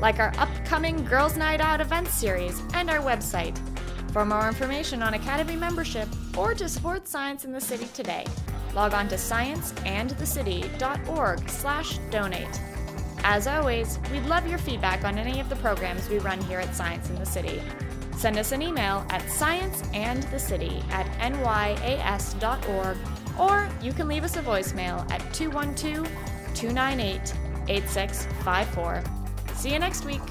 like 0.00 0.18
our 0.18 0.32
upcoming 0.36 1.04
Girls 1.04 1.36
Night 1.36 1.60
Out 1.60 1.80
events 1.80 2.14
series 2.14 2.60
and 2.74 2.90
our 2.90 2.98
website. 2.98 3.56
For 4.12 4.24
more 4.24 4.48
information 4.48 5.00
on 5.02 5.14
Academy 5.14 5.54
membership 5.56 6.08
or 6.36 6.54
to 6.54 6.68
support 6.68 7.06
Science 7.06 7.44
and 7.44 7.54
the 7.54 7.60
City 7.60 7.86
today, 7.94 8.24
log 8.74 8.94
on 8.94 9.06
to 9.08 9.14
scienceandthecity.org 9.14 11.48
slash 11.48 11.98
donate. 12.10 12.60
As 13.22 13.46
always, 13.46 14.00
we'd 14.10 14.26
love 14.26 14.48
your 14.48 14.58
feedback 14.58 15.04
on 15.04 15.18
any 15.18 15.38
of 15.40 15.48
the 15.48 15.56
programs 15.56 16.08
we 16.08 16.18
run 16.18 16.40
here 16.42 16.60
at 16.60 16.74
Science 16.74 17.08
and 17.10 17.18
the 17.18 17.26
City. 17.26 17.62
Send 18.16 18.38
us 18.38 18.52
an 18.52 18.62
email 18.62 19.04
at 19.10 19.20
scienceandthecity 19.22 20.82
at 20.90 21.06
nyas.org 21.20 22.96
or 23.38 23.68
you 23.82 23.92
can 23.92 24.08
leave 24.08 24.24
us 24.24 24.36
a 24.36 24.42
voicemail 24.42 25.08
at 25.10 25.20
212 25.34 26.06
298 26.54 27.34
8654. 27.68 29.02
See 29.54 29.72
you 29.72 29.78
next 29.78 30.04
week. 30.04 30.22